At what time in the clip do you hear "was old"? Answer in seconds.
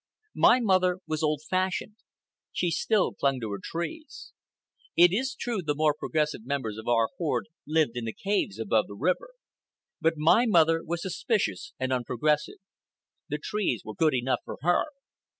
1.05-1.43